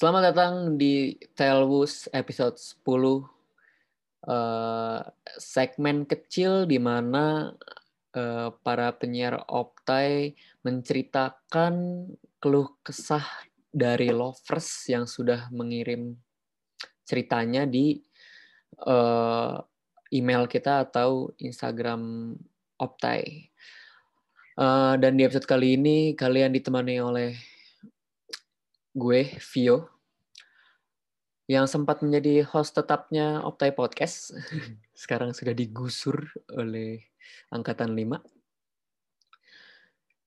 Selamat 0.00 0.32
datang 0.32 0.80
di 0.80 1.12
Telwus 1.36 2.08
episode 2.16 2.56
10 2.56 3.20
uh, 4.32 5.04
segmen 5.36 6.08
kecil 6.08 6.64
di 6.64 6.80
mana 6.80 7.52
uh, 8.16 8.48
para 8.64 8.96
penyiar 8.96 9.44
Optai 9.44 10.32
menceritakan 10.64 12.08
keluh 12.40 12.80
kesah 12.80 13.28
dari 13.68 14.08
lovers 14.08 14.88
yang 14.88 15.04
sudah 15.04 15.52
mengirim 15.52 16.16
ceritanya 17.04 17.68
di 17.68 18.00
uh, 18.88 19.60
email 20.16 20.48
kita 20.48 20.88
atau 20.88 21.28
Instagram 21.36 22.32
Optai. 22.80 23.52
Uh, 24.56 24.96
dan 24.96 25.20
di 25.20 25.28
episode 25.28 25.44
kali 25.44 25.76
ini 25.76 26.16
kalian 26.16 26.56
ditemani 26.56 26.96
oleh 27.04 27.59
gue, 28.90 29.38
Vio, 29.38 30.00
yang 31.50 31.66
sempat 31.66 32.02
menjadi 32.02 32.46
host 32.46 32.78
tetapnya 32.78 33.42
Optai 33.42 33.74
Podcast. 33.74 34.34
Sekarang 34.94 35.34
sudah 35.34 35.50
digusur 35.50 36.30
oleh 36.54 37.02
Angkatan 37.50 37.90
5. 37.94 38.22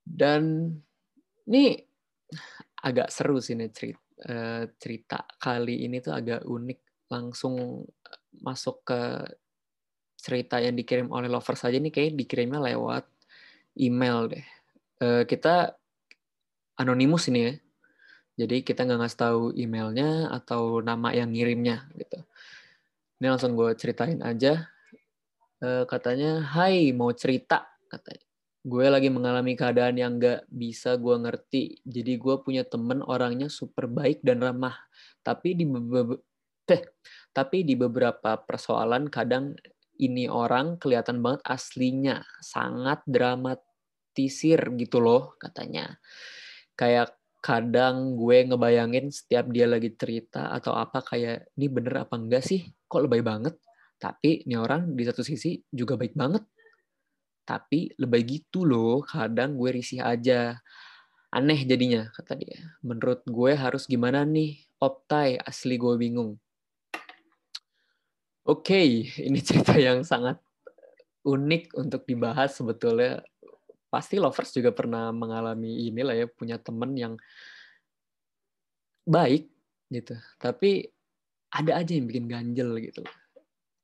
Dan 0.04 0.68
ini 1.48 1.80
agak 2.84 3.07
seru 3.07 3.40
sih 3.40 3.55
nih 3.55 3.71
cerita, 3.71 4.04
eh, 4.27 4.63
cerita 4.76 5.23
kali 5.40 5.88
ini 5.88 6.04
tuh 6.04 6.12
agak 6.12 6.43
unik. 6.43 7.07
Langsung 7.07 7.88
masuk 8.43 8.84
ke 8.84 9.02
cerita 10.20 10.59
yang 10.59 10.76
dikirim 10.76 11.07
oleh 11.12 11.32
lover 11.32 11.55
saja 11.55 11.80
ini 11.80 11.91
kayak 11.91 12.20
dikirimnya 12.20 12.59
lewat 12.59 13.07
email 13.80 14.27
deh. 14.27 14.45
Eh, 14.99 15.23
kita 15.23 15.71
anonimus 16.76 17.32
ini 17.32 17.40
ya. 17.48 17.54
Jadi 18.33 18.65
kita 18.65 18.85
nggak 18.85 18.99
ngasih 19.05 19.20
tahu 19.20 19.41
emailnya 19.53 20.34
atau 20.34 20.81
nama 20.81 21.13
yang 21.13 21.29
ngirimnya 21.29 21.85
gitu. 21.93 22.20
Ini 23.21 23.27
langsung 23.29 23.53
gue 23.53 23.77
ceritain 23.77 24.20
aja. 24.25 24.67
E, 25.62 25.85
katanya, 25.85 26.41
Hai 26.41 26.90
mau 26.98 27.13
cerita 27.13 27.70
katanya. 27.85 28.25
Gue 28.63 28.90
lagi 28.90 29.12
mengalami 29.13 29.53
keadaan 29.53 29.95
yang 29.99 30.17
nggak 30.17 30.49
bisa 30.49 30.98
gue 30.98 31.13
ngerti. 31.13 31.84
Jadi 31.85 32.17
gue 32.17 32.35
punya 32.41 32.65
temen 32.65 33.05
orangnya 33.05 33.53
super 33.53 33.85
baik 33.85 34.25
dan 34.25 34.41
ramah. 34.41 34.75
Tapi 35.21 35.53
di 35.53 35.65
eh, 36.73 36.84
tapi 37.35 37.57
di 37.68 37.75
beberapa 37.77 38.40
persoalan 38.40 39.13
kadang 39.13 39.53
ini 40.01 40.25
orang 40.25 40.81
kelihatan 40.81 41.21
banget 41.21 41.45
aslinya 41.45 42.25
sangat 42.41 43.05
dramatisir 43.05 44.57
gitu 44.79 44.97
loh 45.03 45.37
katanya. 45.37 46.01
Kayak 46.73 47.13
kadang 47.44 48.16
gue 48.16 48.48
ngebayangin 48.48 49.12
setiap 49.12 49.52
dia 49.52 49.68
lagi 49.68 49.91
cerita 49.99 50.48
atau 50.48 50.80
apa 50.80 51.04
kayak 51.04 51.52
ini 51.60 51.68
bener 51.68 52.08
apa 52.08 52.16
enggak 52.16 52.40
sih? 52.40 52.72
Kok 52.88 53.04
lebay 53.04 53.20
banget? 53.20 53.60
Tapi 53.99 54.48
ini 54.48 54.55
orang 54.55 54.96
di 54.96 55.04
satu 55.04 55.20
sisi 55.27 55.60
juga 55.68 55.99
baik 55.99 56.16
banget. 56.16 56.48
Tapi 57.44 57.99
lebay 57.99 58.24
gitu 58.24 58.64
loh 58.64 59.04
kadang 59.04 59.60
gue 59.60 59.76
risih 59.76 59.99
aja. 59.99 60.55
Aneh 61.36 61.68
jadinya 61.68 62.08
kata 62.16 62.40
dia. 62.40 62.80
Menurut 62.80 63.27
gue 63.27 63.52
harus 63.60 63.91
gimana 63.91 64.24
nih? 64.24 64.64
Optai 64.80 65.36
asli 65.44 65.75
gue 65.75 66.00
bingung. 66.00 66.40
Oke 68.47 68.72
okay, 68.72 68.88
ini 69.19 69.44
cerita 69.44 69.75
yang 69.75 70.08
sangat 70.08 70.40
unik 71.28 71.75
untuk 71.75 72.08
dibahas 72.08 72.56
sebetulnya 72.56 73.24
pasti 73.94 74.18
lovers 74.18 74.50
juga 74.50 74.74
pernah 74.74 75.13
mengalami 75.13 75.94
inilah 75.94 76.18
ya 76.18 76.25
punya 76.25 76.58
temen 76.58 76.97
yang 76.97 77.13
baik 79.06 79.53
gitu. 79.94 80.18
Tapi 80.41 80.90
ada 81.53 81.78
aja 81.78 81.94
yang 81.94 82.09
bikin 82.09 82.25
ganjel 82.25 82.74
gitu. 82.82 83.06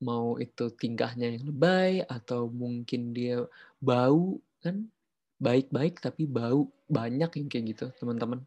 Mau 0.02 0.42
itu 0.42 0.74
tingkahnya 0.74 1.38
yang 1.38 1.46
lebay 1.46 2.02
atau 2.10 2.50
mungkin 2.50 3.14
dia 3.14 3.46
bau 3.78 4.42
kan? 4.66 4.90
Baik-baik 5.38 6.02
tapi 6.02 6.26
bau 6.26 6.74
banyak 6.90 7.30
yang 7.30 7.48
kayak 7.48 7.66
gitu 7.78 7.86
teman-teman. 8.02 8.42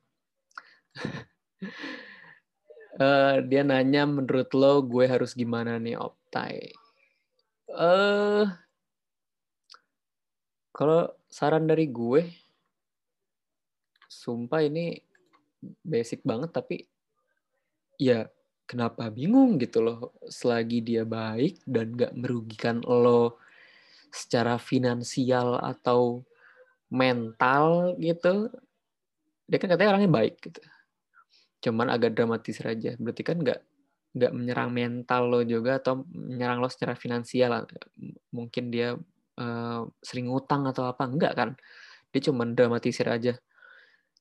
Uh, 2.99 3.39
dia 3.49 3.63
nanya 3.63 4.03
menurut 4.03 4.51
lo 4.51 4.83
gue 4.83 5.07
harus 5.07 5.39
gimana 5.39 5.79
nih 5.79 5.95
optai? 5.95 6.75
Uh, 7.71 8.51
kalau 10.75 11.09
saran 11.33 11.65
dari 11.65 11.89
gue, 11.89 12.29
sumpah 14.05 14.61
ini 14.61 15.01
basic 15.81 16.21
banget 16.21 16.53
tapi 16.53 16.85
ya 17.97 18.29
kenapa 18.69 19.09
bingung 19.09 19.57
gitu 19.57 19.81
loh 19.81 19.99
selagi 20.29 20.85
dia 20.85 21.09
baik 21.09 21.65
dan 21.65 21.97
gak 21.97 22.13
merugikan 22.13 22.85
lo 22.85 23.41
secara 24.13 24.61
finansial 24.61 25.57
atau 25.57 26.21
mental 26.93 27.97
gitu 27.97 28.53
dia 29.49 29.59
kan 29.61 29.69
katanya 29.73 29.97
orangnya 29.97 30.13
baik 30.13 30.35
gitu. 30.41 30.61
Cuman 31.69 31.89
agak 31.93 32.17
dramatis 32.17 32.61
aja 32.65 32.97
berarti 32.97 33.23
kan 33.25 33.37
nggak 33.41 33.61
nggak 34.13 34.33
menyerang 34.33 34.71
mental 34.73 35.29
lo 35.29 35.41
juga 35.45 35.81
atau 35.81 36.05
menyerang 36.09 36.61
lo 36.61 36.69
secara 36.69 36.97
finansial. 36.97 37.65
Mungkin 38.33 38.73
dia 38.73 38.97
uh, 39.43 39.83
sering 39.99 40.31
ngutang 40.31 40.71
atau 40.71 40.87
apa 40.87 41.03
enggak 41.11 41.35
kan? 41.35 41.51
Dia 42.15 42.31
cuma 42.31 42.47
dramatisir 42.47 43.11
aja. 43.11 43.35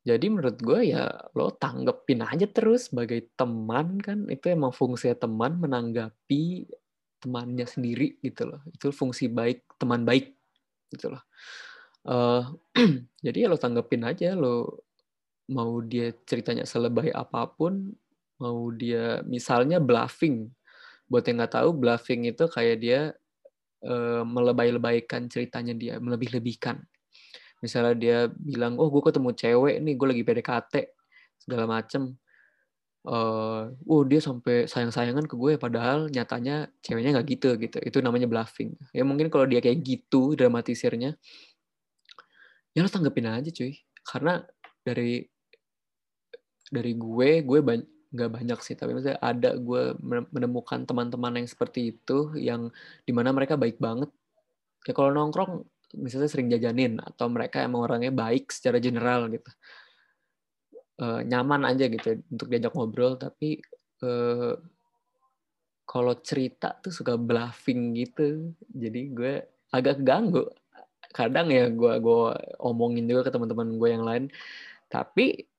Jadi 0.01 0.25
menurut 0.33 0.57
gue 0.57 0.89
ya 0.97 1.13
lo 1.37 1.53
tanggepin 1.53 2.25
aja 2.25 2.49
terus 2.49 2.89
sebagai 2.89 3.29
teman 3.37 4.01
kan. 4.01 4.25
Itu 4.33 4.49
emang 4.49 4.73
fungsi 4.73 5.13
teman 5.13 5.61
menanggapi 5.61 6.65
temannya 7.21 7.69
sendiri 7.69 8.17
gitu 8.25 8.49
loh. 8.49 8.65
Itu 8.73 8.89
fungsi 8.89 9.29
baik 9.29 9.77
teman 9.77 10.01
baik 10.01 10.33
gitu 10.89 11.13
loh. 11.13 11.23
Uh, 12.01 12.49
jadi 13.25 13.45
ya 13.45 13.47
lo 13.53 13.61
tanggepin 13.61 14.01
aja 14.01 14.33
lo 14.33 14.81
mau 15.53 15.77
dia 15.85 16.09
ceritanya 16.25 16.65
selebay 16.65 17.13
apa 17.13 17.45
pun 17.45 17.93
mau 18.41 18.73
dia 18.73 19.21
misalnya 19.29 19.77
bluffing. 19.77 20.49
Buat 21.05 21.29
yang 21.29 21.45
nggak 21.45 21.53
tahu 21.61 21.69
bluffing 21.77 22.25
itu 22.25 22.49
kayak 22.49 22.77
dia 22.81 23.13
melebay-lebaykan 24.25 25.25
ceritanya 25.31 25.73
dia, 25.73 25.97
melebih-lebihkan. 25.97 26.81
Misalnya 27.61 27.95
dia 27.97 28.17
bilang, 28.29 28.77
oh 28.81 28.89
gue 28.89 29.01
ketemu 29.05 29.29
cewek 29.37 29.75
nih, 29.85 29.93
gue 29.93 30.07
lagi 30.09 30.23
PDKT, 30.25 30.73
segala 31.45 31.65
macem. 31.69 32.17
Uh, 33.01 33.73
oh 33.89 34.05
dia 34.05 34.21
sampai 34.21 34.69
sayang-sayangan 34.69 35.25
ke 35.25 35.33
gue, 35.33 35.57
padahal 35.57 36.05
nyatanya 36.09 36.69
ceweknya 36.85 37.17
nggak 37.17 37.27
gitu 37.37 37.49
gitu. 37.57 37.77
Itu 37.81 37.97
namanya 38.01 38.29
bluffing. 38.29 38.73
Ya 38.93 39.05
mungkin 39.05 39.29
kalau 39.33 39.45
dia 39.49 39.61
kayak 39.61 39.81
gitu 39.81 40.33
dramatisirnya, 40.37 41.17
ya 42.73 42.79
lo 42.81 42.89
tanggepin 42.89 43.29
aja 43.29 43.49
cuy. 43.49 43.73
Karena 44.05 44.41
dari 44.85 45.25
dari 46.69 46.93
gue, 46.97 47.29
gue 47.45 47.59
nggak 48.11 48.31
banyak 48.31 48.59
sih 48.59 48.75
tapi 48.75 48.91
maksudnya 48.91 49.19
ada 49.23 49.55
gue 49.55 49.95
menemukan 50.35 50.83
teman-teman 50.83 51.39
yang 51.39 51.47
seperti 51.47 51.95
itu 51.95 52.35
yang 52.35 52.67
di 53.07 53.11
mana 53.15 53.31
mereka 53.31 53.55
baik 53.55 53.79
banget. 53.79 54.11
Kayak 54.83 54.97
kalau 54.99 55.11
nongkrong 55.15 55.63
misalnya 55.95 56.27
sering 56.27 56.51
jajanin 56.51 56.99
atau 56.99 57.31
mereka 57.31 57.63
emang 57.63 57.87
orangnya 57.87 58.11
baik 58.11 58.51
secara 58.51 58.83
general 58.83 59.31
gitu. 59.31 59.51
E, 60.99 61.05
nyaman 61.23 61.63
aja 61.67 61.87
gitu 61.87 62.19
untuk 62.27 62.47
diajak 62.51 62.75
ngobrol 62.75 63.15
tapi 63.15 63.63
e, 64.03 64.09
kalau 65.87 66.13
cerita 66.19 66.75
tuh 66.83 66.91
suka 66.91 67.15
bluffing 67.15 67.95
gitu. 67.95 68.51
Jadi 68.75 69.01
gue 69.15 69.33
agak 69.71 70.03
ganggu 70.03 70.51
kadang 71.11 71.51
ya 71.51 71.67
gue 71.67 71.93
gue 71.99 72.19
omongin 72.63 73.03
juga 73.07 73.27
ke 73.27 73.31
teman-teman 73.31 73.75
gue 73.79 73.89
yang 73.91 74.03
lain. 74.03 74.25
Tapi 74.87 75.50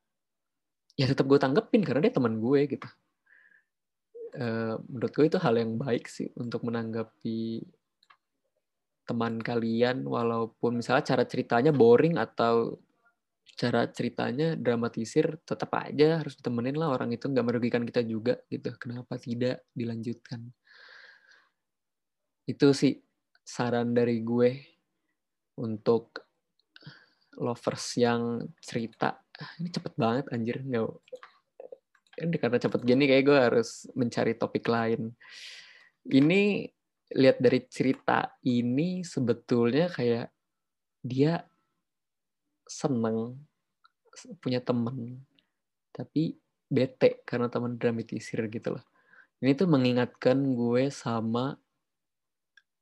ya 0.97 1.09
tetap 1.09 1.25
gue 1.25 1.39
tanggepin 1.41 1.83
karena 1.85 2.09
dia 2.09 2.15
teman 2.15 2.37
gue 2.39 2.61
gitu. 2.69 2.89
Uh, 4.33 4.81
menurut 4.89 5.13
gue 5.13 5.27
itu 5.29 5.39
hal 5.41 5.55
yang 5.61 5.77
baik 5.77 6.09
sih 6.09 6.33
untuk 6.41 6.65
menanggapi 6.65 7.69
teman 9.05 9.37
kalian 9.43 10.09
walaupun 10.09 10.81
misalnya 10.81 11.05
cara 11.05 11.25
ceritanya 11.29 11.69
boring 11.75 12.17
atau 12.17 12.81
cara 13.53 13.85
ceritanya 13.93 14.57
dramatisir 14.57 15.37
tetap 15.45 15.77
aja 15.77 16.25
harus 16.25 16.39
ditemenin 16.41 16.77
lah. 16.81 16.97
Orang 16.97 17.13
itu 17.13 17.29
nggak 17.29 17.45
merugikan 17.45 17.85
kita 17.85 18.01
juga 18.05 18.41
gitu. 18.49 18.73
Kenapa 18.81 19.21
tidak 19.21 19.69
dilanjutkan? 19.77 20.49
Itu 22.49 22.73
sih 22.73 22.97
saran 23.43 23.93
dari 23.93 24.23
gue 24.25 24.51
untuk 25.61 26.25
lovers 27.37 27.97
yang 28.01 28.45
cerita 28.61 29.22
ini 29.61 29.69
cepet 29.73 29.95
banget 29.97 30.25
anjir 30.31 30.61
nggak 30.61 30.87
ini 32.23 32.37
karena 32.37 32.59
cepet 32.61 32.81
gini 32.85 33.05
kayak 33.09 33.25
gue 33.25 33.39
harus 33.39 33.89
mencari 33.97 34.37
topik 34.37 34.69
lain 34.69 35.11
ini 36.13 36.69
lihat 37.13 37.41
dari 37.41 37.65
cerita 37.69 38.37
ini 38.45 39.05
sebetulnya 39.05 39.89
kayak 39.93 40.29
dia 41.03 41.41
seneng 42.69 43.37
punya 44.41 44.61
temen 44.61 45.21
tapi 45.93 46.37
bete 46.73 47.21
karena 47.29 47.53
teman 47.53 47.77
dramatisir 47.77 48.49
gitu 48.49 48.81
loh. 48.81 48.85
Ini 49.45 49.53
tuh 49.53 49.69
mengingatkan 49.69 50.41
gue 50.57 50.89
sama 50.89 51.53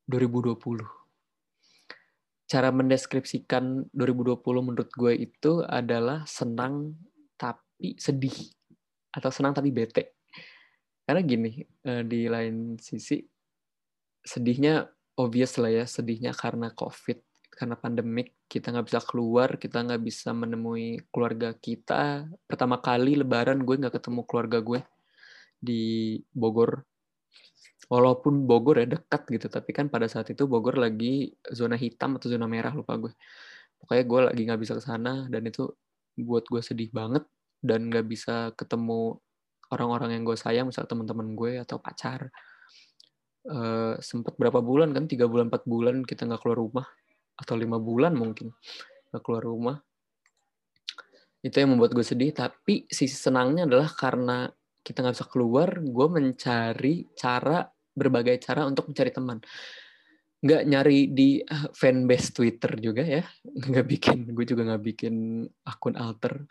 2020. 0.07 1.00
Cara 2.51 2.75
mendeskripsikan 2.75 3.95
2020 3.95 4.43
menurut 4.67 4.91
gue 4.91 5.15
itu 5.15 5.63
adalah 5.63 6.27
senang 6.27 6.99
tapi 7.39 7.95
sedih 7.95 8.35
atau 9.15 9.31
senang 9.31 9.55
tapi 9.55 9.71
bete. 9.71 10.19
Karena 11.07 11.23
gini, 11.23 11.63
eh, 11.63 12.03
di 12.03 12.27
lain 12.27 12.75
sisi 12.79 13.23
sedihnya 14.19 14.83
obvious 15.19 15.59
lah 15.63 15.71
ya, 15.71 15.85
sedihnya 15.87 16.35
karena 16.35 16.75
COVID, 16.75 17.19
karena 17.55 17.77
pandemik, 17.79 18.47
kita 18.51 18.73
nggak 18.75 18.87
bisa 18.91 19.01
keluar, 19.05 19.49
kita 19.61 19.85
nggak 19.87 20.03
bisa 20.03 20.35
menemui 20.35 20.99
keluarga 21.15 21.55
kita. 21.55 22.27
Pertama 22.51 22.83
kali 22.83 23.15
Lebaran 23.21 23.63
gue 23.63 23.77
nggak 23.79 24.01
ketemu 24.01 24.23
keluarga 24.27 24.59
gue 24.59 24.81
di 25.61 25.83
Bogor. 26.33 26.90
Walaupun 27.91 28.47
Bogor 28.47 28.79
ya 28.79 28.87
dekat 28.87 29.27
gitu, 29.27 29.51
tapi 29.51 29.75
kan 29.75 29.91
pada 29.91 30.07
saat 30.07 30.31
itu 30.31 30.47
Bogor 30.47 30.79
lagi 30.79 31.35
zona 31.51 31.75
hitam 31.75 32.17
atau 32.17 32.31
zona 32.31 32.47
merah 32.47 32.71
lupa 32.71 32.95
gue. 32.95 33.13
Pokoknya 33.83 34.05
gue 34.07 34.21
lagi 34.31 34.43
nggak 34.47 34.61
bisa 34.63 34.73
ke 34.79 34.83
sana 34.85 35.27
dan 35.27 35.43
itu 35.43 35.67
buat 36.15 36.47
gue 36.47 36.63
sedih 36.63 36.95
banget 36.95 37.27
dan 37.59 37.91
nggak 37.91 38.07
bisa 38.07 38.55
ketemu 38.55 39.19
orang-orang 39.75 40.15
yang 40.15 40.23
gue 40.23 40.39
sayang, 40.39 40.71
misal 40.71 40.87
teman-teman 40.87 41.35
gue 41.35 41.59
atau 41.59 41.83
pacar 41.83 42.31
uh, 43.49 43.95
sempet 44.03 44.37
berapa 44.37 44.61
bulan 44.61 44.93
kan 44.93 45.09
tiga 45.09 45.25
bulan 45.31 45.49
empat 45.49 45.65
bulan 45.65 46.05
kita 46.05 46.29
nggak 46.29 46.41
keluar 46.43 46.59
rumah 46.61 46.87
atau 47.39 47.55
lima 47.57 47.81
bulan 47.81 48.13
mungkin 48.13 48.53
nggak 49.11 49.23
keluar 49.25 49.45
rumah 49.47 49.77
itu 51.41 51.57
yang 51.57 51.73
membuat 51.73 51.97
gue 51.97 52.05
sedih 52.05 52.37
tapi 52.37 52.85
sisi 52.85 53.17
senangnya 53.17 53.65
adalah 53.65 53.89
karena 53.89 54.45
kita 54.85 55.01
nggak 55.01 55.17
bisa 55.17 55.29
keluar 55.29 55.69
gue 55.81 56.07
mencari 56.13 57.09
cara 57.17 57.65
berbagai 58.01 58.41
cara 58.41 58.65
untuk 58.65 58.89
mencari 58.89 59.13
teman. 59.13 59.39
Nggak 60.41 60.63
nyari 60.65 61.01
di 61.13 61.45
eh, 61.45 61.69
fanbase 61.77 62.33
Twitter 62.33 62.73
juga 62.81 63.05
ya. 63.05 63.25
Nggak 63.69 63.87
bikin 63.87 64.19
gue 64.33 64.47
juga 64.49 64.63
nggak 64.73 64.83
bikin 64.89 65.45
akun 65.69 66.01
alter. 66.01 66.49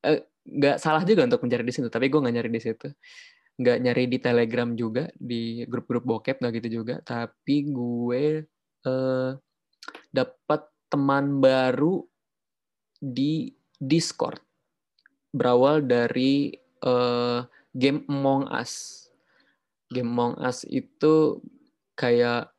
Eh, 0.00 0.24
nggak 0.42 0.80
salah 0.80 1.04
juga 1.04 1.28
untuk 1.28 1.44
mencari 1.44 1.62
di 1.62 1.70
situ 1.70 1.86
tapi 1.86 2.08
gue 2.08 2.18
nggak 2.18 2.34
nyari 2.40 2.50
di 2.50 2.60
situ. 2.64 2.88
Nggak 3.60 3.78
nyari 3.84 4.04
di 4.08 4.18
Telegram 4.18 4.70
juga 4.72 5.12
di 5.12 5.62
grup-grup 5.68 6.08
bokep 6.08 6.40
nggak 6.40 6.52
gitu 6.64 6.82
juga. 6.82 7.04
Tapi 7.04 7.68
gue 7.68 8.24
uh, 8.88 9.30
dapat 10.08 10.60
teman 10.88 11.38
baru 11.38 12.00
di 12.96 13.52
Discord. 13.76 14.40
Berawal 15.32 15.84
dari 15.84 16.52
uh, 16.84 17.40
game 17.72 18.04
Among 18.08 18.48
Us 18.52 19.02
game 19.92 20.10
Among 20.10 20.40
Us 20.40 20.64
itu 20.66 21.44
kayak 21.94 22.50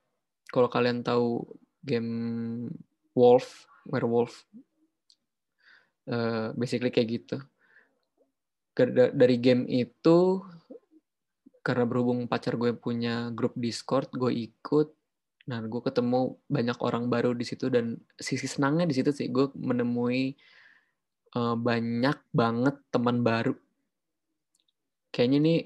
kalau 0.54 0.70
kalian 0.70 1.02
tahu 1.02 1.44
game 1.82 2.70
Wolf 3.18 3.66
Werewolf 3.90 4.46
uh, 6.08 6.54
basically 6.54 6.94
kayak 6.94 7.10
gitu 7.10 7.38
dari 9.14 9.38
game 9.38 9.70
itu 9.70 10.42
karena 11.64 11.88
berhubung 11.88 12.28
pacar 12.28 12.60
gue 12.60 12.76
punya 12.76 13.32
grup 13.32 13.56
Discord, 13.56 14.12
gue 14.12 14.34
ikut. 14.34 14.92
Nah, 15.48 15.64
gue 15.64 15.82
ketemu 15.84 16.36
banyak 16.52 16.78
orang 16.84 17.08
baru 17.08 17.32
di 17.32 17.48
situ 17.48 17.72
dan 17.72 17.96
sisi 18.20 18.50
senangnya 18.50 18.84
di 18.84 18.96
situ 18.96 19.16
sih 19.16 19.32
gue 19.32 19.48
menemui 19.56 20.36
uh, 21.40 21.56
banyak 21.56 22.20
banget 22.36 22.76
teman 22.92 23.24
baru. 23.24 23.56
Kayaknya 25.14 25.40
nih 25.40 25.60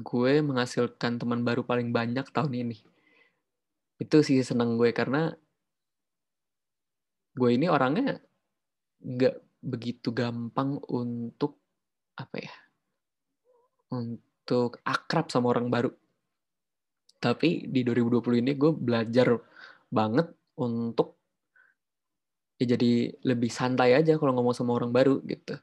gue 0.00 0.44
menghasilkan 0.44 1.16
teman 1.20 1.42
baru 1.42 1.64
paling 1.64 1.90
banyak 1.90 2.28
tahun 2.30 2.52
ini. 2.52 2.76
Itu 3.96 4.20
sisi 4.20 4.44
senang 4.44 4.76
gue 4.76 4.92
karena 4.92 5.32
gue 7.36 7.50
ini 7.52 7.68
orangnya 7.68 8.20
nggak 9.04 9.36
begitu 9.60 10.12
gampang 10.12 10.80
untuk 10.88 11.60
apa 12.16 12.36
ya 12.40 12.54
untuk 13.92 14.26
untuk 14.46 14.78
akrab 14.86 15.26
sama 15.26 15.50
orang 15.50 15.66
baru. 15.66 15.90
Tapi 17.18 17.66
di 17.66 17.82
2020 17.82 18.46
ini 18.46 18.54
gue 18.54 18.70
belajar 18.70 19.34
banget 19.90 20.30
untuk 20.54 21.18
ya 22.54 22.78
jadi 22.78 23.10
lebih 23.26 23.50
santai 23.50 23.98
aja 23.98 24.14
kalau 24.22 24.38
ngomong 24.38 24.54
sama 24.54 24.78
orang 24.78 24.94
baru 24.94 25.18
gitu. 25.26 25.58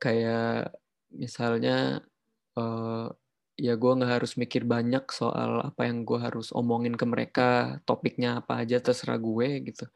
Kayak 0.00 0.72
misalnya 1.12 2.00
uh, 2.56 3.08
ya 3.56 3.72
gue 3.76 3.92
nggak 3.96 4.12
harus 4.20 4.36
mikir 4.36 4.68
banyak 4.68 5.08
soal 5.08 5.64
apa 5.64 5.88
yang 5.88 6.04
gue 6.04 6.20
harus 6.20 6.52
omongin 6.52 6.92
ke 6.92 7.06
mereka, 7.08 7.80
topiknya 7.88 8.44
apa 8.44 8.64
aja 8.64 8.80
terserah 8.80 9.16
gue 9.16 9.48
gitu. 9.72 9.86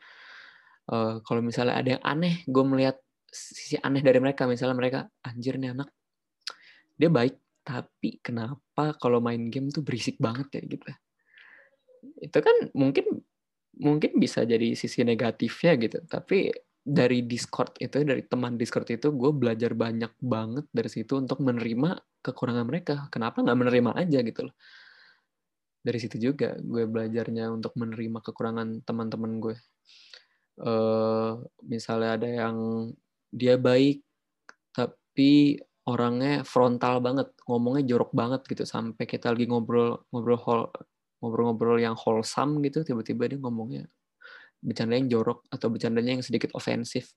Uh, 0.89 1.21
kalau 1.29 1.45
misalnya 1.45 1.77
ada 1.77 1.89
yang 1.99 2.05
aneh, 2.05 2.41
gue 2.49 2.65
melihat 2.65 2.97
sisi 3.29 3.77
aneh 3.79 4.03
dari 4.03 4.19
mereka, 4.19 4.49
misalnya 4.49 4.77
mereka 4.77 5.01
anjir 5.23 5.61
nih 5.61 5.77
anak, 5.77 5.89
dia 6.97 7.09
baik, 7.13 7.37
tapi 7.63 8.19
kenapa 8.25 8.97
kalau 8.99 9.21
main 9.23 9.53
game 9.53 9.69
tuh 9.71 9.85
berisik 9.85 10.17
banget 10.19 10.61
ya 10.61 10.63
gitu. 10.67 10.91
Itu 12.21 12.39
kan 12.41 12.73
mungkin 12.75 13.23
mungkin 13.81 14.21
bisa 14.21 14.45
jadi 14.45 14.73
sisi 14.77 15.05
negatifnya 15.05 15.73
gitu. 15.79 15.99
Tapi 16.09 16.53
dari 16.81 17.29
Discord 17.29 17.77
itu 17.77 18.01
dari 18.01 18.25
teman 18.25 18.57
Discord 18.57 18.89
itu 18.89 19.13
gue 19.13 19.31
belajar 19.37 19.77
banyak 19.77 20.17
banget 20.17 20.65
dari 20.73 20.89
situ 20.89 21.21
untuk 21.21 21.45
menerima 21.45 22.01
kekurangan 22.25 22.65
mereka. 22.65 22.95
Kenapa 23.13 23.45
nggak 23.45 23.59
menerima 23.59 23.91
aja 24.01 24.19
gitu 24.25 24.41
loh? 24.49 24.55
Dari 25.81 25.99
situ 26.01 26.17
juga 26.21 26.57
gue 26.61 26.85
belajarnya 26.89 27.53
untuk 27.53 27.77
menerima 27.77 28.25
kekurangan 28.25 28.85
teman-teman 28.85 29.33
gue. 29.41 29.57
Uh, 30.61 31.41
misalnya 31.65 32.21
ada 32.21 32.29
yang 32.29 32.57
dia 33.33 33.57
baik 33.57 34.05
tapi 34.77 35.61
orangnya 35.89 36.45
frontal 36.45 37.01
banget, 37.01 37.33
ngomongnya 37.45 37.85
jorok 37.85 38.13
banget 38.17 38.41
gitu. 38.49 38.65
Sampai 38.65 39.05
kita 39.05 39.33
lagi 39.33 39.45
ngobrol 39.49 40.05
ngobrol 40.13 40.69
ngobrol-ngobrol 41.21 41.77
yang 41.77 41.97
wholesome 41.97 42.65
gitu 42.65 42.81
tiba-tiba 42.81 43.29
dia 43.29 43.37
ngomongnya 43.37 43.85
bercanda 44.61 44.95
yang 44.97 45.09
jorok 45.09 45.45
atau 45.49 45.73
bercandanya 45.73 46.21
yang 46.21 46.25
sedikit 46.25 46.53
ofensif. 46.53 47.17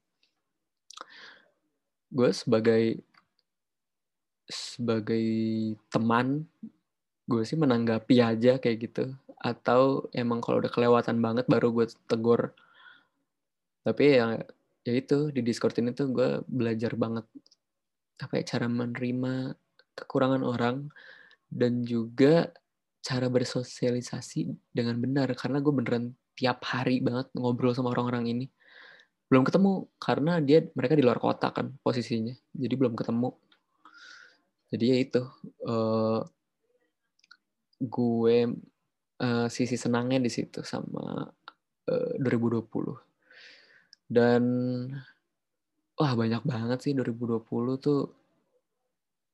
Gue 2.10 2.32
sebagai 2.32 3.04
sebagai 4.48 5.26
teman 5.88 6.48
gue 7.24 7.44
sih 7.48 7.56
menanggapi 7.56 8.20
aja 8.20 8.60
kayak 8.60 8.78
gitu. 8.90 9.06
Atau 9.40 10.08
emang 10.16 10.40
kalau 10.40 10.64
udah 10.64 10.72
kelewatan 10.72 11.20
banget 11.20 11.46
baru 11.48 11.72
gue 11.76 11.86
tegur. 12.08 12.56
Tapi 13.84 14.04
ya 14.20 14.40
ya 14.84 14.94
itu 14.96 15.32
di 15.32 15.40
Discord 15.44 15.76
ini 15.80 15.96
tuh 15.96 16.12
gue 16.12 16.30
belajar 16.48 16.96
banget 16.96 17.28
apa 18.20 18.40
ya 18.40 18.44
cara 18.56 18.68
menerima 18.72 19.56
kekurangan 19.96 20.44
orang 20.44 20.88
dan 21.52 21.84
juga 21.84 22.52
cara 23.04 23.28
bersosialisasi 23.28 24.72
dengan 24.72 24.96
benar. 25.00 25.28
Karena 25.36 25.60
gue 25.60 25.74
beneran 25.76 26.16
tiap 26.34 26.66
hari 26.66 27.00
banget 27.00 27.30
ngobrol 27.38 27.74
sama 27.74 27.94
orang-orang 27.94 28.30
ini. 28.30 28.46
Belum 29.30 29.46
ketemu 29.46 29.90
karena 29.98 30.38
dia 30.44 30.66
mereka 30.78 30.94
di 30.98 31.04
luar 31.06 31.18
kota 31.18 31.50
kan 31.50 31.74
posisinya. 31.82 32.34
Jadi 32.54 32.74
belum 32.78 32.94
ketemu. 32.94 33.34
Jadi 34.74 34.86
ya 34.90 34.98
itu 34.98 35.22
uh, 35.70 36.22
gue 37.78 38.38
uh, 39.22 39.48
sisi 39.50 39.78
senangnya 39.78 40.18
di 40.18 40.32
situ 40.34 40.66
sama 40.66 41.30
uh, 41.90 42.12
2020 42.18 43.14
dan 44.14 44.44
wah 45.98 46.14
banyak 46.14 46.44
banget 46.46 46.80
sih 46.86 46.94
2020 46.94 47.42
tuh. 47.82 48.14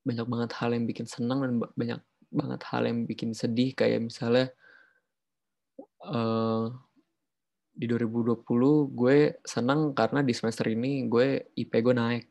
Banyak 0.08 0.28
banget 0.32 0.52
hal 0.58 0.72
yang 0.72 0.86
bikin 0.88 1.06
senang 1.06 1.44
dan 1.44 1.52
banyak 1.76 2.00
banget 2.32 2.62
hal 2.72 2.82
yang 2.88 3.04
bikin 3.04 3.36
sedih. 3.36 3.76
Kayak 3.76 4.08
misalnya 4.08 4.48
di 7.80 7.88
2020 7.88 8.44
gue 8.92 9.40
senang 9.48 9.96
karena 9.96 10.20
di 10.20 10.36
semester 10.36 10.68
ini 10.68 11.08
gue 11.08 11.56
IP 11.56 11.80
gue 11.80 11.96
naik. 11.96 12.28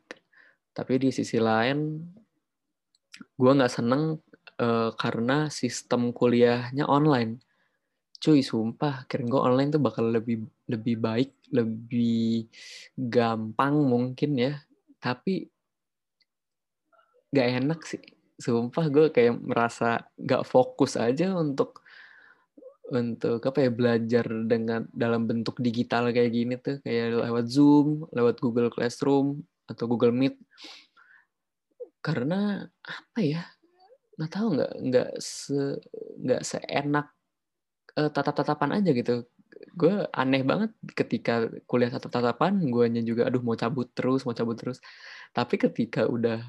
Tapi 0.69 0.93
di 1.01 1.09
sisi 1.09 1.41
lain 1.41 1.97
gue 3.33 3.51
nggak 3.57 3.73
seneng 3.73 4.13
uh, 4.61 4.93
karena 4.93 5.49
sistem 5.49 6.13
kuliahnya 6.13 6.85
online. 6.85 7.41
Cuy 8.21 8.45
sumpah 8.45 9.09
kira 9.09 9.25
gue 9.25 9.41
online 9.41 9.73
tuh 9.73 9.81
bakal 9.81 10.13
lebih 10.13 10.45
lebih 10.69 10.95
baik 11.01 11.31
lebih 11.49 12.45
gampang 12.93 13.73
mungkin 13.89 14.37
ya. 14.37 14.53
Tapi 15.01 15.49
gak 17.33 17.49
enak 17.65 17.81
sih. 17.89 18.05
Sumpah 18.37 18.85
gue 18.93 19.09
kayak 19.09 19.33
merasa 19.41 20.05
gak 20.13 20.45
fokus 20.45 20.93
aja 20.93 21.33
untuk 21.33 21.81
untuk 22.89 23.39
apa 23.45 23.59
ya 23.65 23.69
belajar 23.69 24.25
dengan 24.45 24.85
dalam 24.89 25.29
bentuk 25.29 25.61
digital 25.61 26.09
kayak 26.09 26.31
gini 26.33 26.53
tuh 26.57 26.81
kayak 26.81 27.21
lewat 27.21 27.45
Zoom, 27.49 28.09
lewat 28.13 28.41
Google 28.41 28.73
Classroom 28.73 29.45
atau 29.69 29.85
Google 29.85 30.13
Meet. 30.13 30.37
karena 31.99 32.63
apa 32.63 33.19
ya 33.19 33.43
nggak 34.15 34.31
tahu 34.31 34.47
nggak 34.55 34.71
nggak 34.87 35.09
se 35.19 35.83
nggak 36.15 36.41
seenak 36.47 37.11
uh, 37.99 38.07
tatap-tatapan 38.07 38.79
aja 38.79 38.91
gitu 38.95 39.27
gue 39.75 40.07
aneh 40.15 40.43
banget 40.47 40.71
ketika 40.95 41.47
kuliah 41.67 41.91
tatap-tatapan 41.91 42.71
guanya 42.71 43.03
juga 43.03 43.27
aduh 43.27 43.43
mau 43.43 43.59
cabut 43.59 43.91
terus 43.91 44.23
mau 44.23 44.35
cabut 44.35 44.55
terus 44.55 44.79
tapi 45.35 45.59
ketika 45.59 46.07
udah 46.07 46.39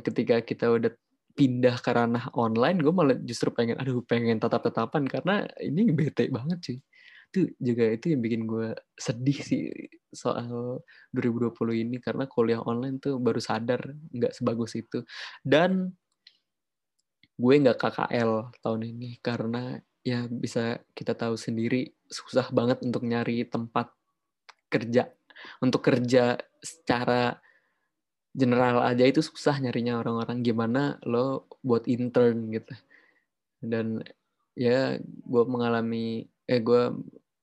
ketika 0.00 0.40
kita 0.40 0.72
udah 0.72 0.92
pindah 1.36 1.76
ke 1.84 1.90
ranah 1.92 2.32
online 2.32 2.80
gue 2.80 2.92
malah 2.96 3.16
justru 3.20 3.52
pengen 3.52 3.76
aduh 3.76 4.00
pengen 4.08 4.40
tatap-tatapan 4.40 5.04
karena 5.04 5.44
ini 5.60 5.92
bete 5.92 6.32
banget 6.32 6.60
sih 6.64 6.78
itu 7.36 7.52
juga 7.60 7.84
itu 7.92 8.16
yang 8.16 8.22
bikin 8.24 8.42
gue 8.48 8.72
sedih 8.96 9.38
sih 9.44 9.68
soal 10.14 10.80
2020 11.12 11.52
ini 11.84 11.96
karena 12.00 12.24
kuliah 12.24 12.64
online 12.64 12.96
tuh 12.96 13.20
baru 13.20 13.36
sadar 13.42 13.92
nggak 14.14 14.32
sebagus 14.32 14.72
itu. 14.78 15.04
Dan 15.44 15.92
gue 17.36 17.54
nggak 17.60 17.76
KKL 17.76 18.56
tahun 18.64 18.82
ini 18.88 19.20
karena 19.20 19.76
ya 20.00 20.24
bisa 20.30 20.80
kita 20.96 21.12
tahu 21.12 21.36
sendiri 21.36 21.92
susah 22.08 22.48
banget 22.54 22.80
untuk 22.80 23.04
nyari 23.04 23.44
tempat 23.44 23.92
kerja. 24.72 25.12
Untuk 25.60 25.84
kerja 25.84 26.40
secara 26.64 27.36
general 28.36 28.84
aja 28.84 29.04
itu 29.08 29.24
susah 29.24 29.56
nyarinya 29.58 29.96
orang-orang. 30.04 30.44
Gimana 30.44 31.00
lo 31.08 31.48
buat 31.64 31.88
intern 31.88 32.52
gitu. 32.52 32.74
Dan 33.64 34.04
ya 34.52 35.00
gue 35.00 35.44
mengalami 35.48 36.28
eh 36.44 36.60
gue 36.60 36.92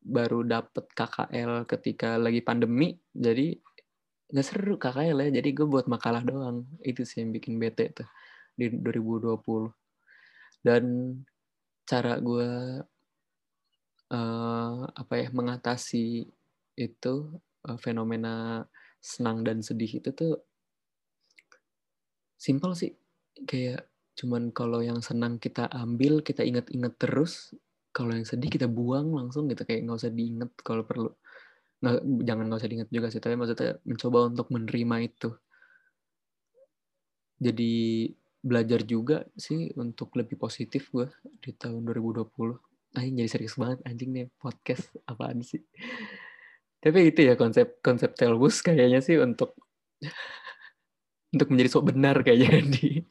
baru 0.04 0.46
dapet 0.46 0.86
KKL 0.94 1.66
ketika 1.66 2.22
lagi 2.22 2.46
pandemi. 2.46 2.94
Jadi 3.10 3.58
nggak 4.30 4.46
seru 4.46 4.78
KKL 4.78 5.18
ya. 5.30 5.30
Jadi 5.42 5.50
gue 5.58 5.66
buat 5.66 5.90
makalah 5.90 6.22
doang. 6.22 6.70
Itu 6.86 7.02
sih 7.04 7.26
yang 7.26 7.34
bikin 7.34 7.58
bete 7.58 7.90
tuh 7.90 8.08
di 8.54 8.70
2020 8.70 9.42
dan 10.64 10.84
cara 11.84 12.16
gue 12.22 12.50
uh, 14.14 14.80
apa 14.88 15.14
ya 15.20 15.28
mengatasi 15.34 16.24
itu 16.80 17.16
uh, 17.68 17.78
fenomena 17.82 18.66
senang 19.04 19.44
dan 19.44 19.60
sedih 19.60 20.00
itu 20.00 20.10
tuh 20.16 20.40
simpel 22.38 22.72
sih. 22.78 22.92
Kayak 23.48 23.90
cuman 24.13 24.54
kalau 24.54 24.86
yang 24.86 25.02
senang 25.02 25.42
kita 25.42 25.70
ambil 25.74 26.22
kita 26.22 26.46
ingat-ingat 26.46 26.94
terus. 27.00 27.54
Kalau 27.94 28.13
yang 28.13 28.25
sedih 28.25 28.50
kita 28.50 28.66
buang 28.66 29.13
langsung 29.13 29.50
gitu. 29.50 29.66
Kayak 29.66 29.86
nggak 29.86 29.98
usah 30.02 30.12
diingat 30.13 30.52
kalau 30.66 30.84
perlu. 30.86 31.10
Nggak 31.82 31.96
jangan 32.25 32.44
nggak 32.50 32.60
usah 32.62 32.70
diingat 32.70 32.90
juga 32.90 33.08
sih. 33.13 33.22
Tapi 33.22 33.36
maksudnya 33.38 33.78
mencoba 33.86 34.18
untuk 34.30 34.48
menerima 34.50 34.96
itu. 35.06 35.30
Jadi 37.44 37.74
belajar 38.44 38.84
juga 38.84 39.24
sih 39.40 39.72
untuk 39.80 40.12
lebih 40.20 40.36
positif 40.36 40.92
gue 40.92 41.08
di 41.40 41.56
tahun 41.56 41.86
2020. 41.88 42.28
Anjing 42.94 43.16
jadi 43.18 43.30
serius 43.32 43.56
banget 43.58 43.80
anjing 43.88 44.10
nih 44.13 44.28
podcast. 44.38 44.94
Apaan 45.10 45.42
sih. 45.42 45.63
Tapi 46.84 47.16
itu 47.16 47.24
ya 47.24 47.40
konsep 47.40 47.80
konsep 47.80 48.12
Telbus 48.12 48.60
kayaknya 48.60 49.00
sih 49.00 49.16
untuk 49.16 49.56
untuk 51.34 51.50
menjadi 51.50 51.70
sok 51.74 51.90
benar 51.90 52.22
kayaknya 52.22 52.62
di 52.78 53.02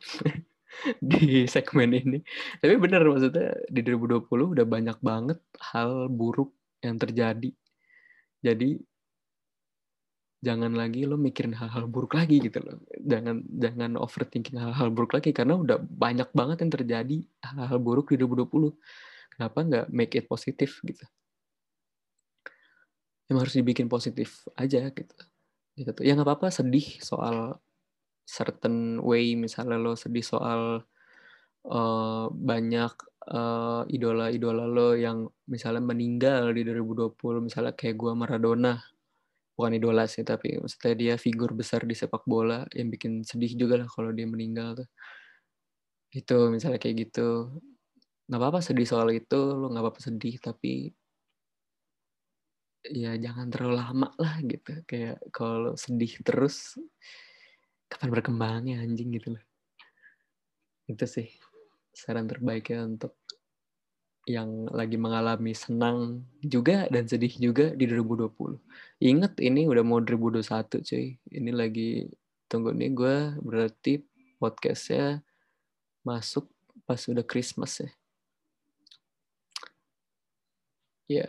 di 1.03 1.45
segmen 1.51 1.91
ini. 1.93 2.19
Tapi 2.63 2.75
benar 2.79 3.05
maksudnya 3.05 3.55
di 3.69 3.81
2020 3.85 4.27
udah 4.31 4.67
banyak 4.67 4.99
banget 5.03 5.39
hal 5.75 6.09
buruk 6.09 6.55
yang 6.81 6.97
terjadi. 6.99 7.51
Jadi 8.43 8.79
jangan 10.43 10.75
lagi 10.75 11.07
lo 11.07 11.15
mikirin 11.15 11.55
hal-hal 11.55 11.87
buruk 11.87 12.19
lagi 12.19 12.43
gitu 12.43 12.59
loh. 12.59 12.83
Jangan 12.99 13.47
jangan 13.47 13.91
overthinking 13.99 14.59
hal-hal 14.59 14.91
buruk 14.91 15.15
lagi 15.15 15.31
karena 15.31 15.55
udah 15.55 15.79
banyak 15.79 16.31
banget 16.35 16.67
yang 16.67 16.73
terjadi 16.73 17.19
hal-hal 17.47 17.79
buruk 17.79 18.11
di 18.11 18.19
2020. 18.19 18.75
Kenapa 19.39 19.59
nggak 19.63 19.87
make 19.95 20.19
it 20.19 20.27
positif 20.27 20.83
gitu? 20.83 21.07
Yang 23.31 23.37
harus 23.39 23.55
dibikin 23.55 23.87
positif 23.87 24.43
aja 24.59 24.91
gitu. 24.91 25.17
Gitu 25.79 25.91
tuh. 25.95 26.03
Ya 26.03 26.19
nggak 26.19 26.27
apa-apa 26.27 26.51
sedih 26.51 26.99
soal 26.99 27.63
certain 28.33 28.97
way 29.05 29.37
misalnya 29.37 29.77
lo 29.77 29.93
sedih 29.93 30.25
soal 30.25 30.81
uh, 31.69 32.27
banyak 32.33 32.95
uh, 33.29 33.85
idola-idola 33.87 34.65
lo 34.67 34.97
yang 34.97 35.29
misalnya 35.47 35.85
meninggal 35.85 36.51
di 36.57 36.65
2020 36.65 37.13
misalnya 37.47 37.77
kayak 37.77 37.97
gua 38.01 38.13
Maradona. 38.17 38.81
Bukan 39.53 39.77
idola 39.77 40.09
sih 40.09 40.25
tapi 40.25 40.57
maksudnya 40.57 40.95
dia 40.97 41.15
figur 41.21 41.53
besar 41.53 41.85
di 41.85 41.93
sepak 41.93 42.25
bola 42.25 42.65
yang 42.73 42.89
bikin 42.89 43.21
sedih 43.21 43.53
juga 43.53 43.85
lah 43.85 43.89
kalau 43.93 44.11
dia 44.17 44.25
meninggal 44.25 44.81
tuh. 44.81 44.89
Itu 46.09 46.49
misalnya 46.49 46.81
kayak 46.81 46.97
gitu. 47.13 47.53
Nggak 48.33 48.41
apa-apa 48.41 48.61
sedih 48.65 48.89
soal 48.89 49.13
itu 49.13 49.37
lo 49.37 49.69
nggak 49.69 49.85
apa-apa 49.85 50.01
sedih 50.01 50.41
tapi 50.41 50.89
ya 52.83 53.15
jangan 53.21 53.47
terlalu 53.53 53.75
lama 53.77 54.09
lah 54.17 54.41
gitu. 54.41 54.73
Kayak 54.89 55.21
kalau 55.37 55.77
sedih 55.77 56.17
terus 56.25 56.81
kapan 57.93 58.09
berkembangnya 58.09 58.81
anjing 58.81 59.13
gitu 59.13 59.37
loh 59.37 59.45
itu 60.89 61.05
sih 61.05 61.29
saran 61.93 62.25
terbaiknya 62.25 62.89
untuk 62.89 63.13
yang 64.23 64.71
lagi 64.71 64.95
mengalami 64.95 65.51
senang 65.51 66.23
juga 66.39 66.87
dan 66.87 67.11
sedih 67.11 67.35
juga 67.43 67.75
di 67.75 67.91
2020. 67.91 68.55
Ingat 69.03 69.43
ini 69.43 69.67
udah 69.67 69.83
mau 69.83 69.99
2021 69.99 70.79
cuy. 70.79 71.19
Ini 71.27 71.51
lagi 71.51 72.07
tunggu 72.47 72.71
nih 72.71 72.95
gue 72.95 73.17
berarti 73.43 73.99
podcastnya 74.39 75.27
masuk 76.07 76.47
pas 76.87 77.03
udah 77.11 77.27
Christmas 77.27 77.83
ya. 77.83 77.91
Ya. 81.11 81.29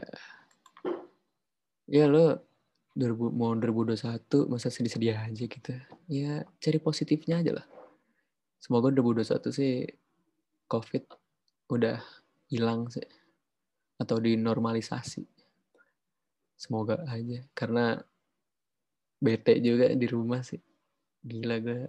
Ya 1.90 2.06
lo 2.06 2.46
2000, 2.94 3.34
mau 3.34 3.54
2021 3.58 4.50
masa 4.50 4.70
sedih-sedih 4.70 5.18
aja 5.18 5.44
gitu. 5.50 5.74
Ya 6.10 6.46
cari 6.62 6.78
positifnya 6.78 7.42
aja 7.42 7.62
lah. 7.62 7.66
Semoga 8.62 8.94
2021 8.94 9.50
sih 9.50 9.74
COVID 10.70 11.04
udah 11.74 12.00
hilang 12.54 12.86
sih 12.94 13.06
atau 13.98 14.18
dinormalisasi 14.18 15.26
semoga 16.64 17.02
aja 17.12 17.44
karena 17.52 18.00
bete 19.20 19.60
juga 19.60 19.92
di 19.92 20.08
rumah 20.08 20.40
sih 20.46 20.60
gila 21.24 21.58
gue 21.60 21.82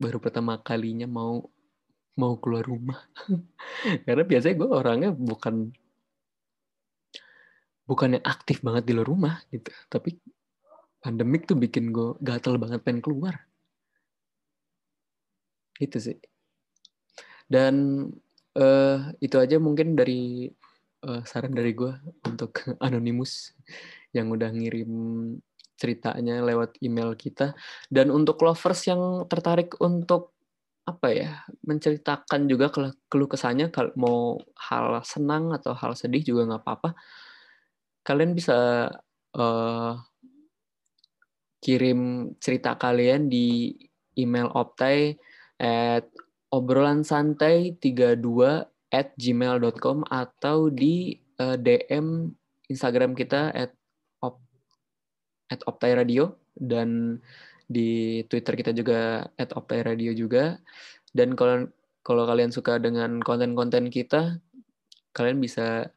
baru 0.00 0.18
pertama 0.22 0.58
kalinya 0.62 1.10
mau 1.10 1.42
mau 2.18 2.34
keluar 2.38 2.66
rumah 2.66 2.98
karena 4.06 4.24
biasanya 4.26 4.54
gue 4.58 4.70
orangnya 4.70 5.10
bukan 5.14 5.74
bukannya 7.90 8.22
aktif 8.22 8.62
banget 8.62 8.86
di 8.86 8.92
luar 8.94 9.08
rumah 9.10 9.34
gitu. 9.50 9.74
Tapi 9.90 10.14
pandemik 11.02 11.50
tuh 11.50 11.58
bikin 11.58 11.90
gue 11.90 12.14
gatel 12.22 12.54
banget 12.62 12.86
pengen 12.86 13.02
keluar. 13.02 13.34
Itu 15.82 15.98
sih. 15.98 16.22
Dan 17.50 18.06
uh, 18.54 18.98
itu 19.18 19.36
aja 19.42 19.58
mungkin 19.58 19.98
dari 19.98 20.46
uh, 21.02 21.26
saran 21.26 21.50
dari 21.50 21.74
gue 21.74 21.90
untuk 22.30 22.62
anonimus 22.86 23.58
yang 24.14 24.30
udah 24.30 24.54
ngirim 24.54 24.92
ceritanya 25.74 26.46
lewat 26.46 26.78
email 26.86 27.18
kita. 27.18 27.58
Dan 27.90 28.14
untuk 28.14 28.38
lovers 28.46 28.86
yang 28.86 29.26
tertarik 29.26 29.74
untuk 29.82 30.38
apa 30.86 31.08
ya 31.12 31.30
menceritakan 31.62 32.50
juga 32.50 32.72
keluh 33.06 33.30
kesahnya 33.30 33.70
kalau 33.70 33.92
mau 33.94 34.18
hal 34.58 34.98
senang 35.06 35.54
atau 35.54 35.70
hal 35.76 35.94
sedih 35.94 36.24
juga 36.24 36.50
nggak 36.50 36.62
apa-apa 36.66 36.90
kalian 38.06 38.32
bisa 38.32 38.88
uh, 39.36 39.92
kirim 41.60 42.32
cerita 42.40 42.74
kalian 42.80 43.28
di 43.28 43.76
email 44.16 44.48
optai 44.56 45.14
at 45.60 46.08
obrolan 46.50 47.04
santai 47.04 47.76
32 47.78 48.20
at 48.90 49.14
gmail.com 49.14 50.02
atau 50.10 50.72
di 50.72 51.14
uh, 51.38 51.54
eh, 51.54 51.56
DM 51.60 52.32
Instagram 52.70 53.14
kita 53.14 53.54
at, 53.54 53.70
op, 54.22 54.42
at 55.50 55.62
Optai 55.66 55.94
Radio 55.94 56.38
dan 56.58 57.18
di 57.70 58.22
Twitter 58.26 58.58
kita 58.58 58.74
juga 58.74 59.30
at 59.38 59.54
Optai 59.54 59.86
Radio 59.86 60.10
juga. 60.10 60.58
Dan 61.14 61.38
kalau 61.38 61.70
kalau 62.02 62.24
kalian 62.26 62.50
suka 62.50 62.82
dengan 62.82 63.22
konten-konten 63.22 63.92
kita, 63.92 64.38
kalian 65.14 65.38
bisa 65.38 65.90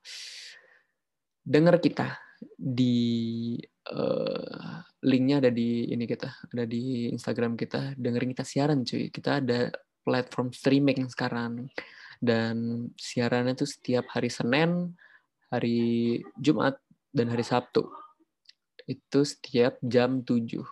dengar 1.43 1.79
kita 1.83 2.15
di 2.55 3.55
uh, 3.91 4.79
linknya 5.03 5.43
ada 5.43 5.51
di 5.51 5.91
ini 5.91 6.07
kita 6.07 6.31
ada 6.51 6.63
di 6.63 7.11
Instagram 7.11 7.59
kita 7.59 7.95
dengerin 7.99 8.31
kita 8.31 8.43
siaran 8.47 8.83
cuy 8.83 9.11
kita 9.11 9.43
ada 9.43 9.71
platform 10.03 10.51
streaming 10.51 11.07
sekarang 11.07 11.67
dan 12.23 12.87
siarannya 12.95 13.55
itu 13.55 13.67
setiap 13.67 14.07
hari 14.15 14.31
Senin, 14.31 14.95
hari 15.51 16.23
Jumat 16.39 16.79
dan 17.11 17.27
hari 17.27 17.43
Sabtu. 17.43 17.83
Itu 18.87 19.27
setiap 19.27 19.75
jam 19.83 20.23
7. 20.23 20.63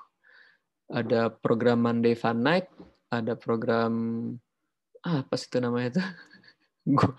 Ada 0.92 1.28
program 1.32 1.84
Monday 1.84 2.16
Fun 2.16 2.40
Night 2.40 2.72
ada 3.12 3.36
program 3.36 3.94
ah, 5.04 5.20
apa 5.22 5.36
sih 5.36 5.52
itu 5.52 5.60
namanya 5.60 6.00
tuh 6.00 6.08
gue 6.96 7.12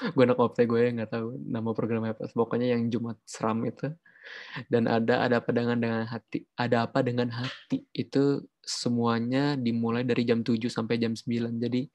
gue 0.00 0.22
anak 0.24 0.38
opte 0.40 0.64
gue 0.64 0.80
ya 0.80 0.90
nggak 0.96 1.10
tahu 1.12 1.26
nama 1.44 1.70
program 1.76 2.08
apa. 2.08 2.28
Pokoknya 2.32 2.72
yang 2.76 2.88
Jumat 2.88 3.20
seram 3.28 3.62
itu. 3.68 3.92
Dan 4.68 4.86
ada 4.86 5.26
ada 5.26 5.40
apa 5.40 5.50
dengan 5.50 5.80
dengan 5.80 6.04
hati 6.06 6.44
ada 6.54 6.86
apa 6.86 7.00
dengan 7.00 7.28
hati 7.32 7.88
itu 7.96 8.44
semuanya 8.60 9.56
dimulai 9.56 10.04
dari 10.04 10.22
jam 10.28 10.44
7 10.44 10.60
sampai 10.70 11.00
jam 11.00 11.16
9 11.16 11.56
jadi 11.56 11.88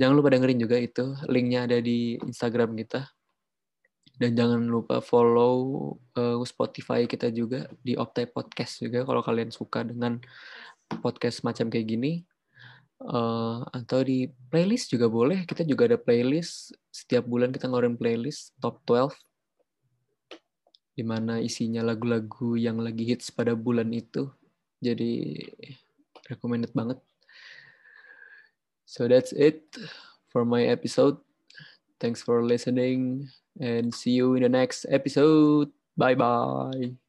jangan 0.00 0.14
lupa 0.16 0.32
dengerin 0.32 0.60
juga 0.60 0.76
itu. 0.80 1.14
Linknya 1.28 1.68
ada 1.68 1.78
di 1.80 2.16
Instagram 2.20 2.76
kita. 2.78 3.08
Dan 4.12 4.36
jangan 4.36 4.68
lupa 4.68 5.00
follow 5.00 5.96
uh, 6.14 6.38
Spotify 6.44 7.08
kita 7.08 7.32
juga 7.32 7.66
di 7.80 7.96
Optai 7.96 8.28
Podcast 8.28 8.84
juga 8.84 9.02
kalau 9.08 9.24
kalian 9.24 9.50
suka 9.50 9.82
dengan 9.82 10.20
podcast 11.00 11.40
macam 11.40 11.72
kayak 11.72 11.88
gini 11.88 12.12
uh, 13.06 13.66
atau 13.70 14.00
di 14.06 14.30
playlist 14.50 14.90
juga 14.94 15.10
boleh. 15.10 15.42
Kita 15.46 15.66
juga 15.66 15.90
ada 15.90 15.98
playlist. 15.98 16.74
Setiap 16.92 17.26
bulan 17.26 17.50
kita 17.50 17.66
ngeluarin 17.66 17.98
playlist 17.98 18.54
top 18.62 18.82
12 18.86 19.12
di 20.92 21.00
mana 21.00 21.40
isinya 21.40 21.80
lagu-lagu 21.80 22.52
yang 22.60 22.76
lagi 22.76 23.08
hits 23.08 23.32
pada 23.32 23.56
bulan 23.56 23.88
itu. 23.96 24.28
Jadi 24.82 25.40
recommended 26.28 26.70
banget. 26.76 27.00
So 28.84 29.08
that's 29.08 29.32
it 29.32 29.64
for 30.28 30.44
my 30.44 30.68
episode. 30.68 31.16
Thanks 31.96 32.20
for 32.20 32.44
listening 32.44 33.30
and 33.56 33.94
see 33.94 34.20
you 34.20 34.34
in 34.36 34.44
the 34.44 34.52
next 34.52 34.84
episode. 34.90 35.72
Bye 35.96 36.16
bye 36.16 37.01